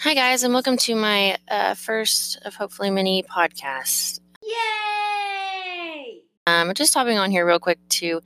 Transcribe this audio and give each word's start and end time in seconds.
Hi, 0.00 0.12
guys, 0.12 0.42
and 0.42 0.52
welcome 0.52 0.76
to 0.76 0.94
my 0.94 1.38
uh, 1.48 1.72
first 1.74 2.38
of 2.44 2.54
hopefully 2.54 2.90
many 2.90 3.22
podcasts. 3.22 4.20
Yay! 4.42 6.20
Um, 6.46 6.74
just 6.74 6.92
hopping 6.92 7.16
on 7.16 7.30
here 7.30 7.46
real 7.46 7.58
quick 7.58 7.78
to 7.88 8.20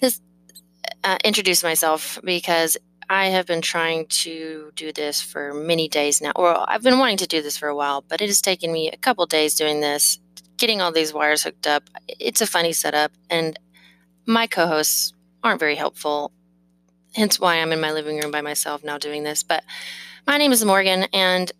this 0.00 0.20
uh, 1.02 1.18
introduce 1.24 1.64
myself 1.64 2.20
because 2.22 2.76
I 3.10 3.26
have 3.26 3.46
been 3.46 3.62
trying 3.62 4.06
to 4.06 4.70
do 4.76 4.92
this 4.92 5.20
for 5.20 5.52
many 5.52 5.88
days 5.88 6.22
now. 6.22 6.30
Or 6.36 6.54
I've 6.70 6.82
been 6.82 7.00
wanting 7.00 7.16
to 7.18 7.26
do 7.26 7.42
this 7.42 7.58
for 7.58 7.66
a 7.66 7.74
while, 7.74 8.04
but 8.06 8.20
it 8.20 8.28
has 8.28 8.40
taken 8.40 8.72
me 8.72 8.88
a 8.88 8.96
couple 8.96 9.26
days 9.26 9.56
doing 9.56 9.80
this, 9.80 10.20
getting 10.56 10.80
all 10.80 10.92
these 10.92 11.12
wires 11.12 11.42
hooked 11.42 11.66
up. 11.66 11.82
It's 12.06 12.40
a 12.40 12.46
funny 12.46 12.72
setup, 12.72 13.10
and 13.28 13.58
my 14.24 14.46
co-hosts 14.46 15.12
aren't 15.42 15.58
very 15.60 15.74
helpful. 15.74 16.30
Hence 17.14 17.40
why 17.40 17.56
I'm 17.56 17.72
in 17.72 17.80
my 17.80 17.92
living 17.92 18.20
room 18.20 18.30
by 18.30 18.42
myself 18.42 18.84
now 18.84 18.98
doing 18.98 19.24
this. 19.24 19.42
But 19.42 19.64
my 20.26 20.38
name 20.38 20.52
is 20.52 20.64
Morgan, 20.64 21.06
and 21.12 21.50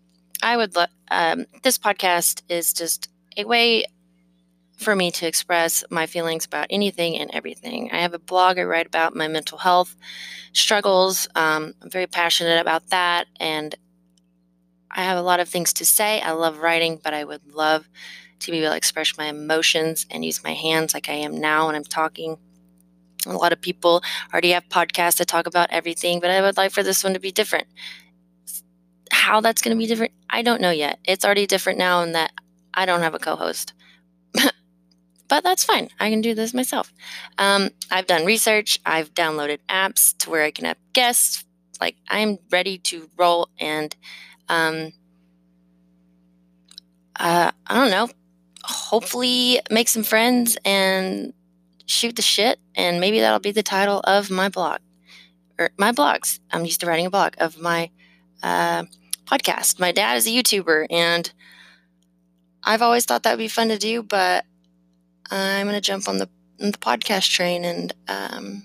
I 0.43 0.57
would 0.57 0.75
love 0.75 0.89
um, 1.09 1.45
this 1.63 1.77
podcast 1.77 2.43
is 2.49 2.73
just 2.73 3.09
a 3.37 3.45
way 3.45 3.85
for 4.77 4.95
me 4.95 5.09
to 5.09 5.27
express 5.27 5.83
my 5.89 6.05
feelings 6.05 6.45
about 6.45 6.67
anything 6.69 7.17
and 7.17 7.31
everything. 7.33 7.89
I 7.91 7.97
have 7.97 8.13
a 8.13 8.19
blog 8.19 8.59
I 8.59 8.63
write 8.63 8.85
about 8.85 9.15
my 9.15 9.27
mental 9.27 9.57
health 9.57 9.95
struggles. 10.53 11.27
Um, 11.35 11.73
I'm 11.81 11.89
very 11.89 12.07
passionate 12.07 12.59
about 12.61 12.89
that, 12.89 13.27
and 13.39 13.75
I 14.91 15.03
have 15.03 15.17
a 15.17 15.21
lot 15.23 15.39
of 15.39 15.49
things 15.49 15.73
to 15.73 15.85
say. 15.85 16.21
I 16.21 16.31
love 16.31 16.59
writing, 16.59 16.99
but 17.03 17.13
I 17.13 17.23
would 17.23 17.53
love 17.53 17.89
to 18.39 18.51
be 18.51 18.59
able 18.59 18.71
to 18.71 18.77
express 18.77 19.17
my 19.17 19.25
emotions 19.25 20.05
and 20.11 20.23
use 20.23 20.43
my 20.43 20.53
hands 20.53 20.93
like 20.93 21.09
I 21.09 21.13
am 21.13 21.39
now 21.39 21.67
when 21.67 21.75
I'm 21.75 21.83
talking. 21.83 22.37
A 23.29 23.37
lot 23.37 23.53
of 23.53 23.61
people 23.61 24.03
already 24.33 24.51
have 24.51 24.67
podcasts 24.69 25.17
that 25.17 25.27
talk 25.27 25.47
about 25.47 25.69
everything, 25.71 26.19
but 26.19 26.31
I 26.31 26.41
would 26.41 26.57
like 26.57 26.71
for 26.71 26.83
this 26.83 27.03
one 27.03 27.13
to 27.13 27.19
be 27.19 27.31
different 27.31 27.67
how 29.27 29.41
that's 29.41 29.61
going 29.61 29.75
to 29.75 29.79
be 29.79 29.87
different, 29.87 30.13
I 30.29 30.41
don't 30.41 30.61
know 30.61 30.71
yet. 30.71 30.99
It's 31.03 31.25
already 31.25 31.45
different 31.45 31.79
now 31.79 32.01
in 32.01 32.13
that 32.13 32.31
I 32.73 32.85
don't 32.85 33.01
have 33.01 33.13
a 33.13 33.19
co 33.19 33.35
host. 33.35 33.73
but 35.27 35.43
that's 35.43 35.63
fine. 35.65 35.89
I 35.99 36.09
can 36.09 36.21
do 36.21 36.33
this 36.33 36.53
myself. 36.53 36.93
Um, 37.37 37.69
I've 37.91 38.07
done 38.07 38.25
research, 38.25 38.79
I've 38.85 39.13
downloaded 39.13 39.59
apps 39.69 40.17
to 40.19 40.29
where 40.29 40.43
I 40.43 40.51
can 40.51 40.65
have 40.65 40.77
guests. 40.93 41.43
Like, 41.81 41.97
I'm 42.09 42.39
ready 42.51 42.77
to 42.79 43.09
roll 43.17 43.49
and, 43.59 43.95
um, 44.49 44.93
uh, 47.19 47.51
I 47.67 47.75
don't 47.75 47.91
know, 47.91 48.09
hopefully 48.63 49.59
make 49.69 49.89
some 49.89 50.03
friends 50.03 50.57
and 50.63 51.33
shoot 51.87 52.15
the 52.15 52.21
shit. 52.21 52.59
And 52.75 52.99
maybe 52.99 53.19
that'll 53.19 53.39
be 53.39 53.51
the 53.51 53.63
title 53.63 54.01
of 54.03 54.29
my 54.29 54.49
blog 54.49 54.81
or 55.57 55.71
my 55.77 55.91
blogs. 55.91 56.39
I'm 56.51 56.65
used 56.65 56.81
to 56.81 56.85
writing 56.85 57.07
a 57.07 57.09
blog 57.09 57.33
of 57.39 57.59
my 57.59 57.89
uh, 58.43 58.83
podcast. 59.25 59.79
My 59.79 59.91
dad 59.91 60.17
is 60.17 60.27
a 60.27 60.29
YouTuber, 60.29 60.87
and 60.91 61.31
I've 62.63 62.81
always 62.81 63.05
thought 63.05 63.23
that 63.23 63.31
would 63.31 63.39
be 63.43 63.47
fun 63.47 63.69
to 63.69 63.77
do, 63.77 64.03
but 64.03 64.45
I'm 65.31 65.65
going 65.65 65.75
to 65.75 65.81
jump 65.81 66.07
on 66.07 66.17
the, 66.17 66.29
on 66.61 66.71
the 66.71 66.77
podcast 66.77 67.29
train 67.29 67.65
and 67.65 67.93
um, 68.07 68.63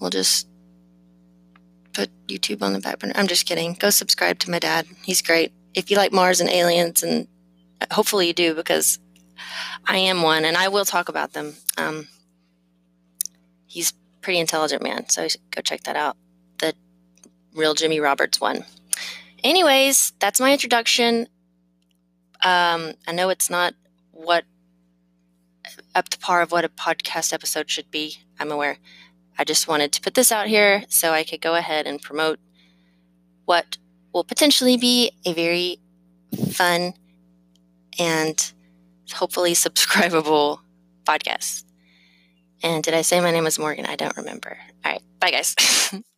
we'll 0.00 0.10
just 0.10 0.48
put 1.92 2.10
YouTube 2.28 2.62
on 2.62 2.72
the 2.72 2.80
back 2.80 2.98
burner. 2.98 3.12
I'm 3.16 3.26
just 3.26 3.46
kidding. 3.46 3.74
Go 3.74 3.90
subscribe 3.90 4.38
to 4.40 4.50
my 4.50 4.58
dad. 4.58 4.86
He's 5.04 5.22
great. 5.22 5.52
If 5.74 5.90
you 5.90 5.96
like 5.96 6.12
Mars 6.12 6.40
and 6.40 6.50
aliens, 6.50 7.02
and 7.02 7.28
hopefully 7.92 8.26
you 8.28 8.32
do, 8.32 8.54
because 8.54 8.98
I 9.86 9.98
am 9.98 10.22
one, 10.22 10.44
and 10.44 10.56
I 10.56 10.68
will 10.68 10.84
talk 10.84 11.08
about 11.08 11.32
them. 11.32 11.54
Um, 11.76 12.08
he's 13.66 13.92
pretty 14.20 14.38
intelligent 14.38 14.82
man, 14.82 15.08
so 15.08 15.26
go 15.50 15.62
check 15.62 15.82
that 15.84 15.96
out. 15.96 16.16
The 16.58 16.74
real 17.54 17.74
Jimmy 17.74 18.00
Roberts 18.00 18.40
one. 18.40 18.64
Anyways, 19.42 20.12
that's 20.18 20.40
my 20.40 20.52
introduction. 20.52 21.26
Um, 22.42 22.92
I 23.06 23.12
know 23.12 23.28
it's 23.30 23.50
not 23.50 23.74
what 24.12 24.44
up 25.94 26.08
to 26.10 26.18
par 26.18 26.42
of 26.42 26.52
what 26.52 26.64
a 26.64 26.68
podcast 26.68 27.32
episode 27.32 27.70
should 27.70 27.90
be. 27.90 28.18
I'm 28.38 28.52
aware. 28.52 28.78
I 29.38 29.44
just 29.44 29.68
wanted 29.68 29.92
to 29.92 30.00
put 30.00 30.14
this 30.14 30.30
out 30.30 30.48
here 30.48 30.84
so 30.88 31.12
I 31.12 31.24
could 31.24 31.40
go 31.40 31.54
ahead 31.54 31.86
and 31.86 32.00
promote 32.00 32.38
what 33.46 33.78
will 34.12 34.24
potentially 34.24 34.76
be 34.76 35.12
a 35.24 35.32
very 35.32 35.78
fun 36.52 36.94
and 37.98 38.52
hopefully 39.12 39.52
subscribable 39.52 40.60
podcast. 41.04 41.64
And 42.62 42.82
did 42.82 42.94
I 42.94 43.02
say 43.02 43.20
my 43.20 43.30
name 43.30 43.46
is 43.46 43.58
Morgan? 43.58 43.86
I 43.86 43.96
don't 43.96 44.16
remember. 44.16 44.58
All 44.84 44.92
right. 44.92 45.02
Bye, 45.18 45.30
guys. 45.30 45.54